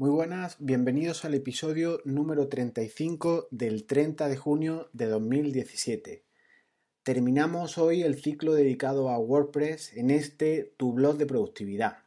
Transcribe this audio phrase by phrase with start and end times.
[0.00, 6.22] Muy buenas, bienvenidos al episodio número 35 del 30 de junio de 2017.
[7.02, 12.04] Terminamos hoy el ciclo dedicado a WordPress en este tu blog de productividad.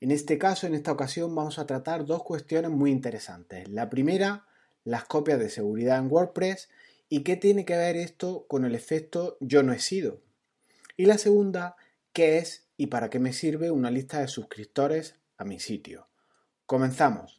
[0.00, 3.68] En este caso, en esta ocasión, vamos a tratar dos cuestiones muy interesantes.
[3.68, 4.46] La primera,
[4.82, 6.70] las copias de seguridad en WordPress
[7.10, 10.22] y qué tiene que ver esto con el efecto yo no he sido.
[10.96, 11.76] Y la segunda,
[12.14, 16.06] qué es y para qué me sirve una lista de suscriptores a mi sitio.
[16.72, 17.36] Comenzamos.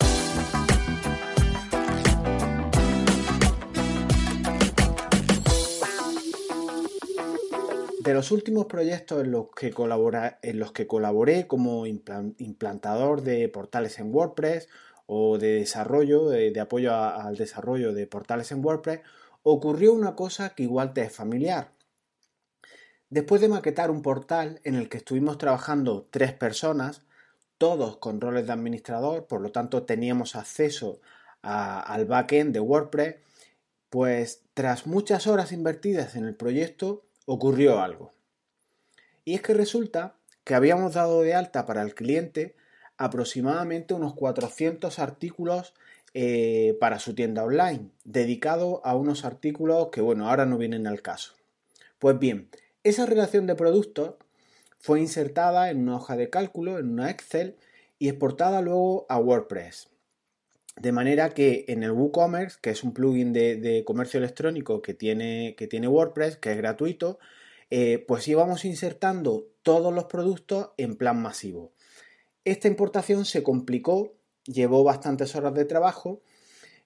[8.04, 14.70] De los últimos proyectos en los que, colaboré como implantador de portales en WordPress
[15.08, 19.00] o de desarrollo, de, apoyo al desarrollo de portales en WordPress,
[19.41, 21.72] ocurrió una cosa que igual te es familiar.
[23.10, 27.02] Después de maquetar un portal en el que estuvimos trabajando tres personas,
[27.63, 30.99] todos con roles de administrador, por lo tanto teníamos acceso
[31.41, 33.15] al backend de WordPress,
[33.90, 38.12] pues tras muchas horas invertidas en el proyecto ocurrió algo.
[39.23, 42.57] Y es que resulta que habíamos dado de alta para el cliente
[42.98, 45.73] aproximadamente unos 400 artículos
[46.13, 51.01] eh, para su tienda online, dedicado a unos artículos que, bueno, ahora no vienen al
[51.01, 51.32] caso.
[51.98, 52.49] Pues bien,
[52.84, 54.16] esa relación de productos
[54.84, 57.55] fue insertada en una hoja de cálculo, en una Excel,
[57.99, 59.89] y exportada luego a WordPress.
[60.76, 65.56] De manera que en el WooCommerce, que es un plugin de, comercio electrónico que tiene,
[65.57, 67.17] que tiene, WordPress, que es gratuito,
[67.69, 71.72] eh, pues íbamos insertando todos los productos en plan masivo.
[72.44, 76.22] Esta importación se complicó, llevó bastantes horas de trabajo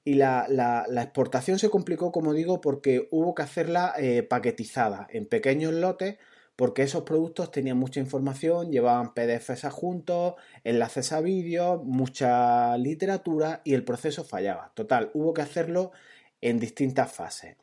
[0.03, 5.73] y la, exportación se complicó, como digo, porque hubo que hacerla eh, paquetizada en pequeños
[5.73, 6.17] lotes
[6.57, 10.33] porque esos productos tenían mucha información, llevaban PDFs adjuntos,
[10.63, 14.71] enlaces a vídeos, mucha literatura y el proceso fallaba.
[14.73, 15.91] Total, hubo que hacerlo
[16.41, 17.57] en distintas fases.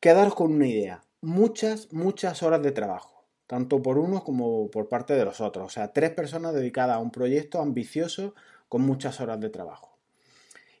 [0.00, 5.12] Quedaros con una idea, muchas, muchas horas de trabajo, tanto por unos como por parte
[5.12, 5.66] de los otros.
[5.66, 8.34] O sea, tres personas dedicadas a un proyecto ambicioso
[8.70, 9.98] con muchas horas de trabajo.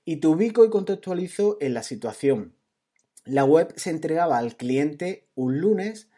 [0.06, 2.54] Y te ubico y contextualizo en la situación.
[3.26, 6.08] La web se entregaba al cliente un lunes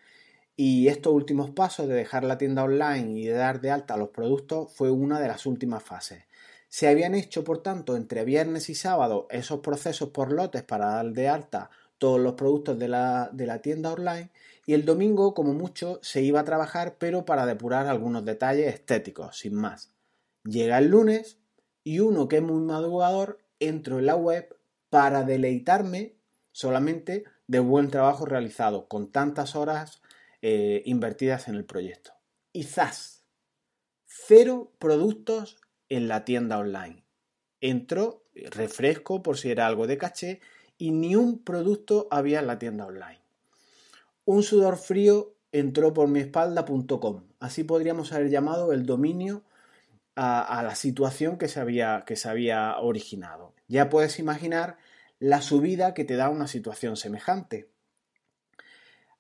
[0.61, 4.09] y estos últimos pasos de dejar la tienda online y de dar de alta los
[4.09, 6.25] productos fue una de las últimas fases.
[6.69, 11.13] Se habían hecho, por tanto, entre viernes y sábado esos procesos por lotes para dar
[11.13, 14.31] de alta todos los productos de la, de la tienda online
[14.67, 19.39] y el domingo, como mucho, se iba a trabajar pero para depurar algunos detalles estéticos,
[19.39, 19.93] sin más.
[20.43, 21.39] Llega el lunes
[21.85, 24.57] y uno que es muy madrugador entro en la web
[24.91, 26.17] para deleitarme
[26.51, 30.03] solamente de buen trabajo realizado, con tantas horas
[30.43, 32.13] eh, invertidas en el proyecto.
[32.53, 33.25] Y ¡zas!
[34.07, 35.57] Cero productos
[35.89, 37.05] en la tienda online.
[37.61, 40.41] Entró, refresco por si era algo de caché,
[40.77, 43.21] y ni un producto había en la tienda online.
[44.25, 47.25] Un sudor frío entró por mi espalda.com.
[47.41, 49.45] Así podríamos haber llamado el dominio
[50.15, 53.55] a, la situación que se, había, que se había originado.
[53.69, 54.77] Ya puedes imaginar
[55.21, 57.71] la subida que te da una situación semejante.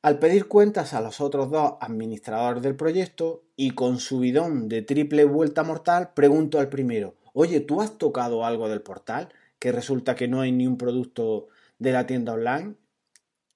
[0.00, 4.82] Al pedir cuentas a los otros dos administradores del proyecto y con su bidón de
[4.82, 9.28] triple vuelta mortal, pregunto al primero, oye, ¿tú has tocado algo del portal?
[9.58, 11.48] Que resulta que no hay ni un producto
[11.80, 12.76] de la tienda online.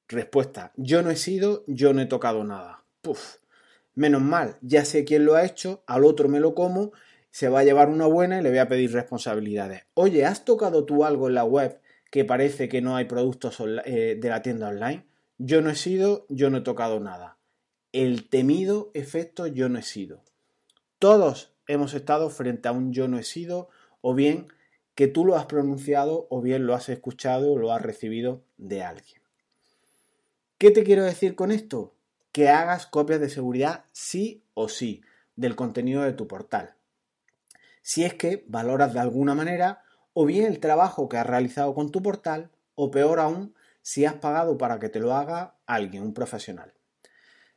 [0.09, 2.83] Respuesta, yo no he sido, yo no he tocado nada.
[3.03, 3.37] Puf,
[3.95, 6.91] menos mal, ya sé quién lo ha hecho, al otro me lo como,
[7.31, 9.85] se va a llevar una buena y le voy a pedir responsabilidades.
[9.95, 11.81] Oye, ¿has tocado tú algo en la web
[12.11, 15.12] que parece que no hay productos eh, de la tienda online?
[15.45, 17.37] Yo no he sido, yo no he tocado nada.
[17.91, 20.23] El temido efecto yo no he sido.
[21.01, 23.69] Todos hemos estado frente a un yo no he sido
[24.03, 24.47] o bien
[24.95, 28.85] que tú lo has pronunciado o bien lo has escuchado o lo has recibido de
[28.85, 29.21] alguien.
[30.59, 31.93] ¿Qué te quiero decir con esto?
[32.31, 35.03] Que hagas copias de seguridad sí o sí
[35.35, 36.77] del contenido de tu portal.
[37.83, 41.91] Si es que valoras de alguna manera o bien el trabajo que has realizado con
[41.91, 46.15] tu portal o peor aún si has pagado para que te lo haga alguien, un
[46.15, 46.73] profesional.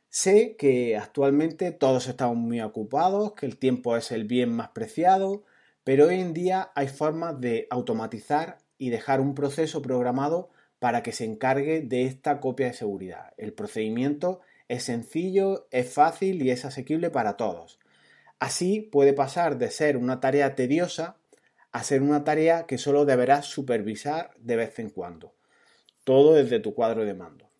[0.08, 5.44] Sé que actualmente todos estamos muy ocupados, que el tiempo es el bien más preciado,
[5.84, 11.12] pero hoy en día hay formas de automatizar y dejar un proceso programado para que
[11.12, 13.32] se encargue de esta copia de seguridad.
[13.36, 17.78] El procedimiento es sencillo, es fácil y es asequible para todos.
[18.38, 21.16] Así puede pasar de ser una tarea tediosa
[21.72, 25.36] a ser una tarea que solo deberás supervisar de vez en cuando
[26.06, 27.50] todo desde tu cuadro de mando.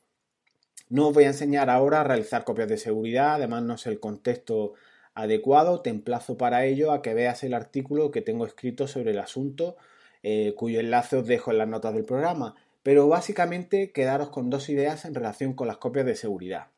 [0.88, 3.98] No os voy a enseñar ahora a realizar copias de seguridad, además no sé el
[3.98, 4.74] contexto
[5.14, 9.18] adecuado, te emplazo para ello a que veas el artículo que tengo escrito sobre el
[9.18, 9.76] asunto,
[10.22, 12.54] eh, cuyo enlace os dejo en las notas del programa.
[12.84, 16.68] Pero básicamente quedaros con dos ideas en relación con las copias de seguridad.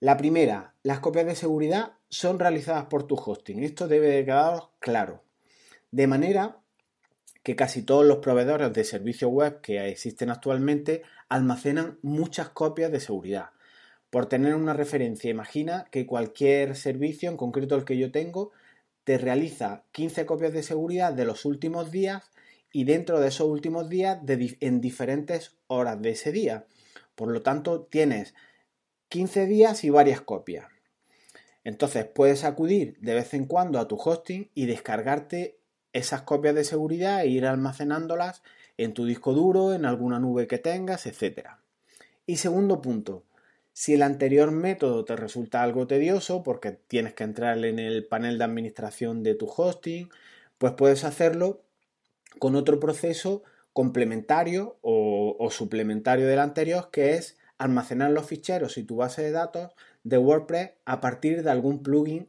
[0.00, 3.62] La primera, las copias de seguridad son realizadas por tu hosting.
[3.62, 5.22] Esto debe de quedaros claro.
[5.90, 6.56] De manera
[7.44, 13.00] que casi todos los proveedores de servicios web que existen actualmente almacenan muchas copias de
[13.00, 13.50] seguridad.
[14.08, 18.52] Por tener una referencia, imagina que cualquier servicio, en concreto el que yo tengo,
[19.04, 22.30] te realiza 15 copias de seguridad de los últimos días
[22.72, 26.64] y dentro de esos últimos días en diferentes horas de ese día.
[27.14, 28.34] Por lo tanto, tienes
[29.10, 30.66] 15 días y varias copias.
[31.62, 35.58] Entonces puedes acudir de vez en cuando a tu hosting y descargarte
[35.94, 38.42] esas copias de seguridad e ir almacenándolas
[38.76, 41.50] en tu disco duro, en alguna nube que tengas, etc.
[42.26, 43.22] Y segundo punto,
[43.72, 48.38] si el anterior método te resulta algo tedioso porque tienes que entrar en el panel
[48.38, 50.10] de administración de tu hosting,
[50.58, 51.62] pues puedes hacerlo
[52.38, 53.42] con otro proceso
[53.72, 59.30] complementario o, o suplementario del anterior que es almacenar los ficheros y tu base de
[59.30, 62.28] datos de WordPress a partir de algún plugin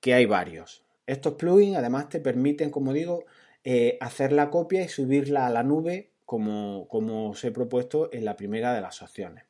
[0.00, 0.84] que hay varios.
[1.10, 3.24] Estos plugins además te permiten, como digo,
[3.64, 8.24] eh, hacer la copia y subirla a la nube como, como os he propuesto en
[8.24, 9.42] la primera de las opciones.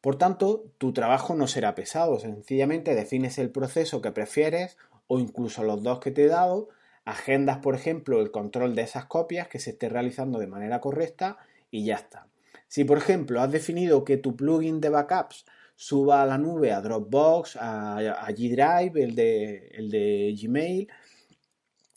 [0.00, 4.76] Por tanto, tu trabajo no será pesado, sencillamente defines el proceso que prefieres
[5.06, 6.70] o incluso los dos que te he dado,
[7.04, 11.38] agendas, por ejemplo, el control de esas copias que se esté realizando de manera correcta
[11.70, 12.26] y ya está.
[12.66, 15.44] Si, por ejemplo, has definido que tu plugin de backups
[15.78, 20.88] suba a la nube a Dropbox, a, G Drive, el de, el de Gmail,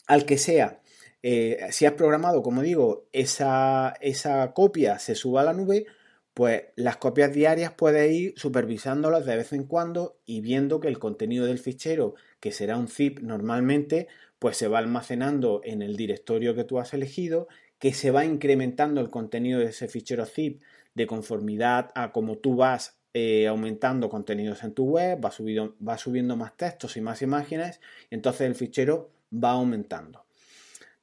[0.06, 0.80] al que sea,
[1.20, 5.86] eh, si has programado, como digo, esa, esa, copia se suba a la nube,
[6.32, 11.00] pues las copias diarias puedes ir supervisándolas de vez en cuando y viendo que el
[11.00, 14.06] contenido del fichero, que será un zip normalmente,
[14.38, 17.48] pues se va almacenando en el directorio que tú has elegido
[17.82, 20.62] que se va incrementando el contenido de ese fichero zip
[20.94, 25.98] de conformidad a cómo tú vas eh, aumentando contenidos en tu web, va, subiendo, va
[25.98, 27.80] subiendo más textos y más imágenes,
[28.10, 30.24] y entonces el fichero va aumentando.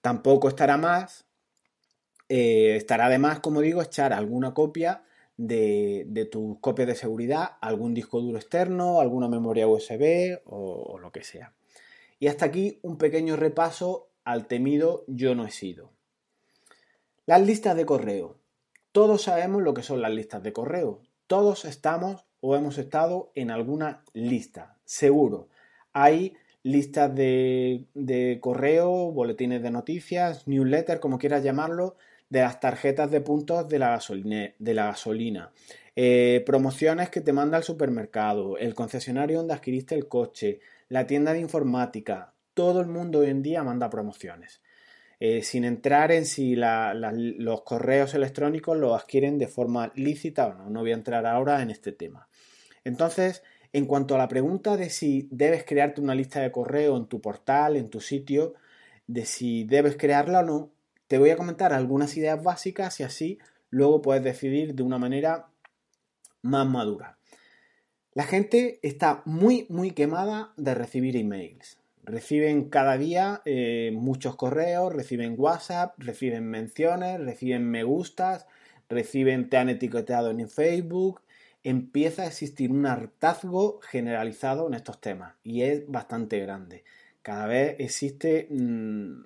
[0.02, 1.26] Tampoco estará más,
[2.28, 5.04] eh, estará de más, como digo, echar alguna copia
[5.38, 11.24] de, tus copias de seguridad, algún disco duro externo, alguna memoria USB o lo que
[11.24, 11.54] sea.
[12.20, 15.92] Y hasta aquí un pequeño repaso al temido yo no he sido.
[17.26, 18.38] Las listas de correo.
[18.92, 21.02] Todos sabemos lo que son las listas de correo.
[21.30, 25.48] Todos estamos o hemos estado en alguna lista, seguro.
[25.94, 26.34] Hay
[26.64, 27.86] listas de,
[28.42, 31.98] correo, boletines de noticias, newsletter, como quieras llamarlo,
[32.32, 35.52] de las tarjetas de puntos de la gasolina, de.
[35.96, 41.34] Eh, promociones que te manda el supermercado, el concesionario donde adquiriste el coche, la tienda
[41.34, 42.34] de informática.
[42.56, 44.64] Todo el mundo hoy en día manda promociones.
[45.20, 50.70] Eh, sin entrar en si los correos electrónicos los adquieren de forma lícita o no.
[50.70, 52.30] No voy a entrar ahora en este tema.
[52.86, 53.44] Entonces,
[53.74, 57.22] en cuanto a la pregunta de si debes crearte una lista de correo en tu
[57.22, 58.54] portal, en tu sitio,
[59.08, 60.72] de si debes crearla o no,
[61.08, 63.40] te voy a comentar algunas ideas básicas y así
[63.70, 65.50] luego puedes decidir de una manera
[66.42, 67.18] más madura.
[68.14, 71.79] La gente está muy, muy quemada de recibir emails.
[72.10, 78.48] Reciben cada día eh, muchos correos, reciben WhatsApp, reciben menciones, reciben me gustas,
[78.90, 81.22] reciben te han etiquetado en Facebook.
[81.64, 86.84] Empieza a existir un hartazgo generalizado en estos temas y es bastante grande.
[87.22, 89.26] Cada vez existe mm,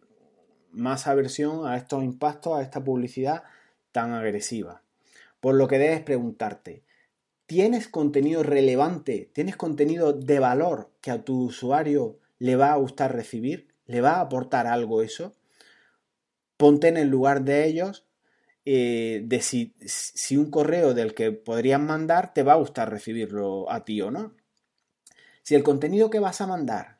[0.73, 3.43] más aversión a estos impactos, a esta publicidad
[3.93, 4.81] tan agresiva.
[5.39, 6.83] Por lo que debes preguntarte,
[7.45, 9.29] ¿tienes contenido relevante?
[9.31, 14.15] ¿Tienes contenido de valor que a tu usuario le va a gustar recibir, le va
[14.15, 15.33] a aportar algo eso.
[16.57, 18.05] Ponte en el lugar de ellos
[18.65, 19.73] eh, de si,
[20.35, 24.35] un correo del que podrían mandar te va a gustar recibirlo a ti o no.
[25.41, 26.99] Si el contenido que vas a mandar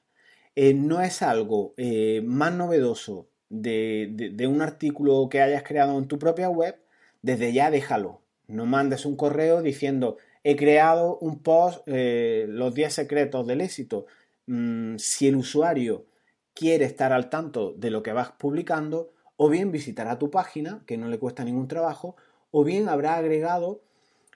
[0.55, 6.19] eh, no es algo eh, más novedoso de, un artículo que hayas creado en tu
[6.19, 6.79] propia web,
[7.21, 8.21] desde ya déjalo.
[8.47, 14.05] No mandes un correo diciendo he creado un post, los 10 secretos del éxito.
[14.47, 16.05] Mm, si el usuario
[16.53, 20.97] quiere estar al tanto de lo que vas publicando, o bien visitará tu página, que
[20.97, 22.15] no le cuesta ningún trabajo,
[22.51, 23.81] o bien habrá agregado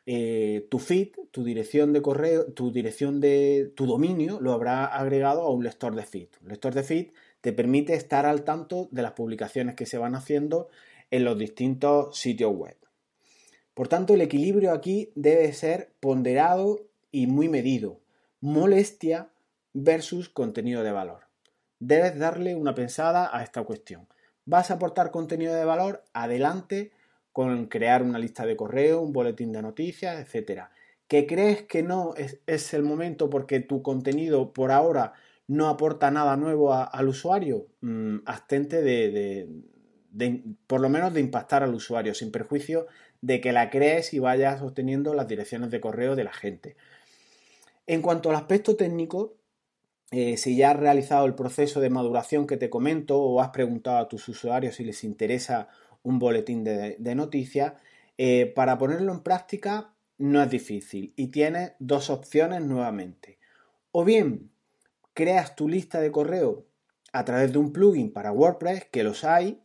[0.06, 5.42] eh, tu feed, tu dirección de correo, tu dirección de tu dominio, lo habrá agregado
[5.42, 6.30] a un lector de feed.
[6.42, 7.08] Un lector de feed
[7.42, 10.70] te permite estar al tanto de las publicaciones que se van haciendo
[11.12, 12.78] en los distintos sitios web.
[13.74, 18.00] Por tanto, el equilibrio aquí debe ser ponderado y muy medido.
[18.40, 19.30] Molestia
[19.80, 21.28] versus contenido de valor.
[21.80, 24.08] Debes darle una pensada a esta cuestión.
[24.44, 26.04] ¿Vas a aportar contenido de valor?
[26.14, 26.92] Adelante
[27.32, 30.72] con crear una lista de correo, un boletín de noticias, etcétera.
[31.08, 35.14] ¿Que crees que no es, el momento porque tu contenido por ahora
[35.46, 37.68] no aporta nada nuevo al usuario?
[37.82, 39.48] Mm, abstente de,
[40.66, 42.88] por lo menos de impactar al usuario, sin perjuicio
[43.22, 46.76] de que la crees y vayas obteniendo las direcciones de correo de la gente.
[47.86, 49.37] En cuanto al aspecto técnico,
[50.12, 53.98] eh, si ya has realizado el proceso de maduración que te comento o has preguntado
[53.98, 55.68] a tus usuarios si les interesa
[56.02, 57.74] un boletín de, noticias,
[58.18, 63.38] eh, para ponerlo en práctica no es difícil y tienes dos opciones nuevamente.
[63.92, 64.50] O bien
[65.14, 66.66] creas tu lista de correo
[67.12, 69.62] a través de un plugin para WordPress, que los hay.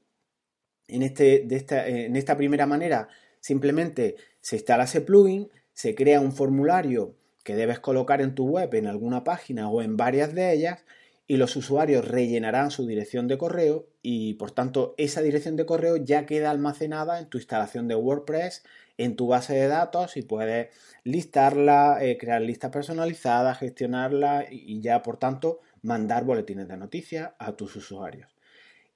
[0.88, 3.08] En, este, de esta, en esta primera manera,
[3.40, 8.74] simplemente se instala ese plugin, se crea un formulario que debes colocar en tu web
[8.74, 10.84] en alguna página o en varias de ellas
[11.26, 15.96] y los usuarios rellenarán su dirección de correo y por tanto esa dirección de correo
[15.96, 18.64] ya queda almacenada en tu instalación de WordPress,
[18.98, 20.68] en tu base de datos y puedes
[21.04, 27.52] listarla, eh, crear listas personalizadas, gestionarla y ya por tanto mandar boletines de noticias a
[27.52, 28.36] tus usuarios.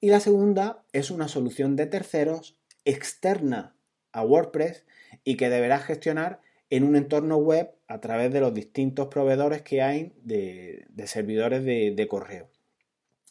[0.00, 3.76] Y la segunda es una solución de terceros externa
[4.12, 4.84] a WordPress
[5.24, 9.82] y que deberás gestionar en un entorno web a través de los distintos proveedores que
[9.82, 12.48] hay de, servidores de, correo.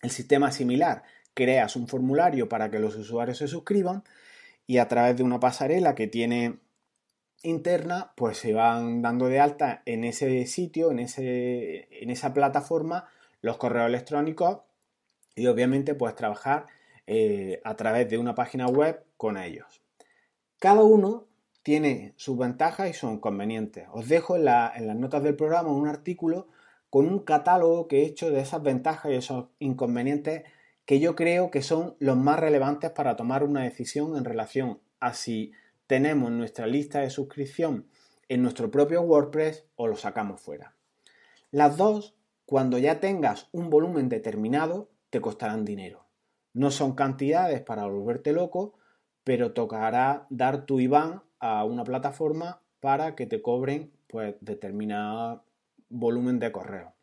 [0.01, 4.03] El sistema similar, creas un formulario para que los usuarios se suscriban
[4.67, 6.59] y a través de una pasarela que tiene
[7.43, 13.07] interna, pues se van dando de alta en ese sitio, en, ese, en esa plataforma,
[13.41, 14.61] los correos electrónicos
[15.35, 16.65] y obviamente puedes trabajar
[17.07, 19.81] eh, a través de una página web con ellos.
[20.59, 21.27] Cada uno
[21.65, 23.87] tiene sus ventajas y sus inconvenientes.
[23.91, 26.47] Os dejo en, las notas del programa un artículo
[26.91, 30.43] con un catálogo que he hecho de esas ventajas y esos inconvenientes
[30.85, 35.15] que yo creo que son los más relevantes para tomar una decisión en relación a
[35.15, 35.53] si
[35.87, 37.87] tenemos nuestra lista de suscripción
[38.29, 40.75] en nuestro propio WordPress o lo sacamos fuera.
[41.49, 46.05] Las dos, cuando ya tengas un volumen determinado, te costarán dinero.
[46.53, 48.75] No son cantidades para volverte loco,
[49.25, 55.43] pero tocará dar tu IBAN a una plataforma para que te cobren pues determinado
[55.89, 56.93] volumen de correo.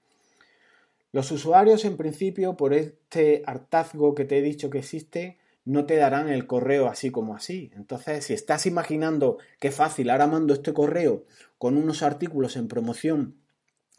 [1.11, 5.97] Los usuarios en principio por este hartazgo que te he dicho que existe no te
[5.97, 7.71] darán el correo así como así.
[7.75, 11.25] Entonces, si estás imaginando qué fácil, ahora mando este correo
[11.59, 13.37] con unos artículos en promoción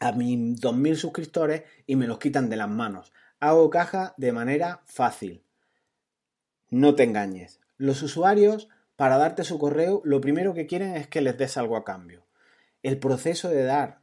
[0.00, 3.12] a mis 2.000 suscriptores y me los quitan de las manos.
[3.38, 5.44] Hago caja de manera fácil.
[6.70, 7.60] No te engañes.
[7.76, 11.76] Los usuarios para darte su correo, lo primero que quieren es que les des algo
[11.76, 12.24] a cambio.
[12.82, 14.00] El proceso de dar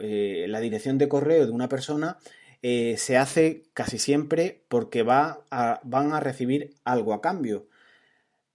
[0.00, 2.18] eh, la dirección de correo de una persona
[2.62, 5.44] eh, se hace casi siempre porque va
[5.82, 7.68] van a recibir algo a cambio.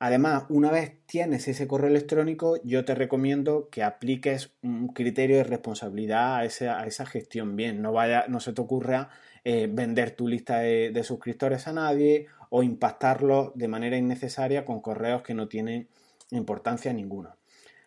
[0.02, 5.44] Además, una vez tienes ese correo electrónico, yo te recomiendo que apliques un criterio de
[5.44, 7.82] responsabilidad a, esa gestión bien.
[7.82, 9.10] No, vaya, no se te ocurra
[9.44, 15.22] eh, vender tu lista de, suscriptores a nadie o impactarlos de manera innecesaria con correos
[15.22, 15.88] que no tienen
[16.32, 17.36] importancia ninguna.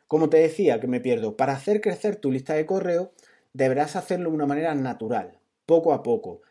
[0.09, 3.09] Como te decía, que me pierdo, para hacer crecer tu lista de correos
[3.53, 6.43] deberás hacerlo de una manera natural, poco a poco.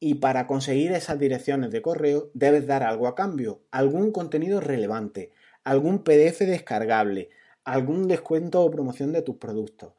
[0.00, 5.32] Y para conseguir esas direcciones de correo debes dar algo a cambio, algún contenido relevante,
[5.64, 7.30] algún PDF descargable,
[7.64, 9.94] algún descuento o promoción de tus productos.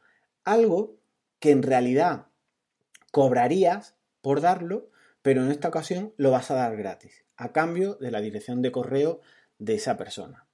[0.46, 0.96] Algo
[1.40, 2.28] que en realidad
[3.12, 4.90] cobrarías por darlo,
[5.29, 8.71] pero en esta ocasión lo vas a dar gratis, a cambio de la dirección de
[8.71, 9.21] correo
[9.59, 10.48] de esa persona.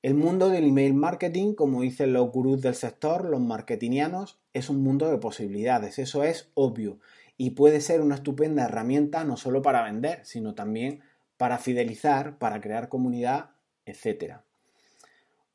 [0.00, 4.82] El mundo del email marketing, como dicen los gurús del sector, los marketingianos, es un
[4.82, 7.00] mundo de posibilidades, eso es obvio,
[7.36, 11.02] y puede ser una estupenda herramienta no solo para vender, sino también
[11.36, 13.50] para fidelizar, para crear comunidad,
[13.84, 14.36] etc.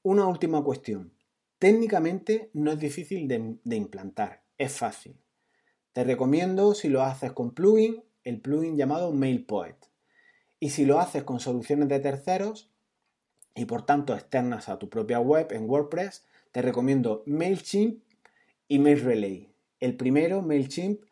[0.04, 1.12] Una última cuestión.
[1.58, 5.18] Técnicamente no es difícil de, de implantar, es fácil.
[5.92, 9.76] Te recomiendo si lo haces con plugin, el plugin llamado MailPoet.
[10.60, 12.70] Y si lo haces con soluciones de terceros
[13.56, 18.04] y por tanto externas a tu propia web en WordPress, te recomiendo MailChimp
[18.68, 19.50] y MailRelay.
[19.80, 21.04] El primero, MailChimp,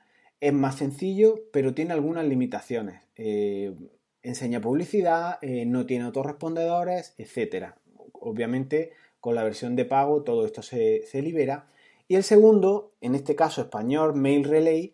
[0.42, 3.02] es más sencillo, pero tiene algunas limitaciones.
[3.16, 3.74] Eh,
[4.22, 7.76] enseña publicidad, eh, no tiene autorrespondedores, etc.
[8.12, 8.92] Obviamente,
[9.22, 11.68] con la versión de pago todo esto se libera
[12.08, 14.94] y el segundo, en este caso español, Mail Relay,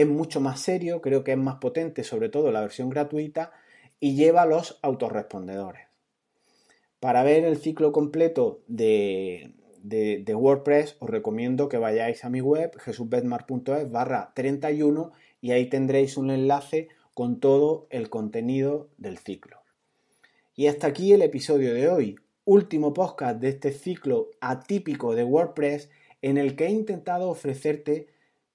[0.00, 3.50] es mucho más serio, creo que es más potente, sobre todo la versión gratuita,
[3.98, 5.88] y lleva los autorrespondedores.
[7.00, 9.54] Para ver el ciclo completo de,
[10.32, 16.30] WordPress os recomiendo que vayáis a mi web jesusbetmar.es barra 31 y ahí tendréis un
[16.30, 19.62] enlace con todo el contenido del ciclo.
[20.54, 25.90] Y hasta aquí el episodio de hoy, último podcast de este ciclo atípico de WordPress
[26.22, 28.06] en el que he intentado ofrecerte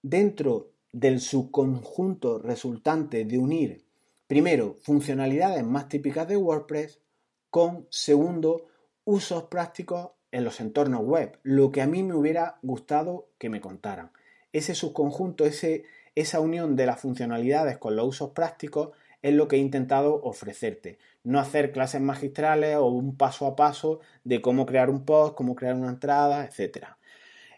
[0.01, 3.85] dentro del subconjunto resultante de unir,
[4.27, 7.01] primero, funcionalidades más típicas de WordPress
[7.49, 8.67] con, segundo,
[9.03, 13.59] usos prácticos en los entornos web, lo que a mí me hubiera gustado que me
[13.59, 14.11] contaran.
[14.51, 15.83] Ese subconjunto, ese,
[16.15, 18.91] esa unión de las funcionalidades con los usos prácticos
[19.23, 20.99] es lo que he intentado ofrecerte.
[21.23, 25.55] No hacer clases magistrales o un paso a paso de cómo crear un post, cómo
[25.55, 26.85] crear una entrada, etc.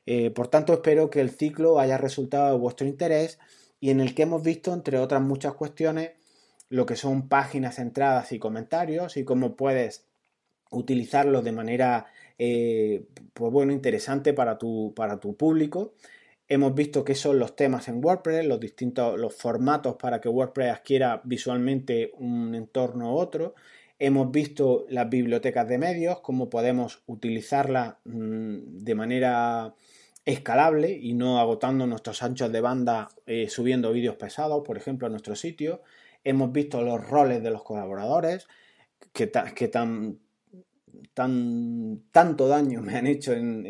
[0.06, 3.40] Eh, por tanto, espero que el ciclo haya resultado de vuestro interés
[3.80, 6.12] y en el que hemos visto, entre otras muchas cuestiones,
[6.70, 10.06] lo que son páginas, entradas y comentarios y cómo puedes
[10.72, 12.08] utilizarlos de manera
[12.38, 15.94] eh, pues bueno, interesante para tu, para tu público.
[16.48, 20.74] Hemos visto qué son los temas en WordPress, los distintos los formatos para que WordPress
[20.74, 23.56] adquiera visualmente un entorno u otro.
[23.98, 29.74] Hemos visto las bibliotecas de medios, cómo podemos utilizarlas mm, de manera
[30.25, 35.10] escalable y no agotando nuestros anchos de banda eh, subiendo vídeos pesados, por ejemplo, a
[35.10, 35.82] nuestro sitio.
[36.24, 38.48] Hemos visto los roles de los colaboradores,
[39.13, 40.20] que, que tan,
[41.13, 43.65] tan, tanto daño me han hecho en,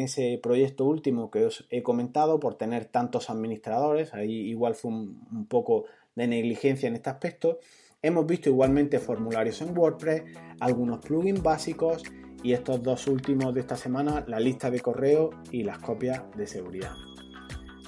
[0.00, 4.14] ese proyecto último que os he comentado por tener tantos administradores.
[4.14, 5.84] Ahí igual fue un, poco
[6.14, 7.58] de negligencia en este aspecto.
[8.00, 10.22] Hemos visto igualmente formularios en WordPress,
[10.60, 12.02] algunos plugins básicos
[12.42, 16.46] y estos dos últimos de esta semana, la lista de correo y las copias de
[16.46, 16.92] seguridad.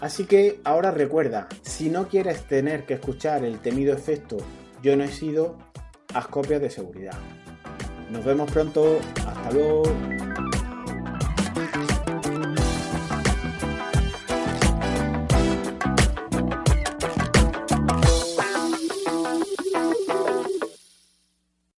[0.00, 4.38] Así que ahora recuerda, si no quieres tener que escuchar el temido efecto
[4.82, 5.56] yo no he sido,
[6.14, 7.18] haz copias de seguridad.
[8.10, 8.98] Nos vemos pronto.
[9.26, 9.82] Hasta luego.